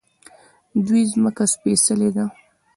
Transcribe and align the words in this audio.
د 0.73 0.75
دوی 0.87 1.03
ځمکه 1.13 1.43
سپیڅلې 1.53 2.09
ده. 2.15 2.25